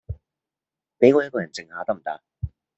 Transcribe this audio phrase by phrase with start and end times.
[0.97, 2.23] 比我一個人靜下得唔得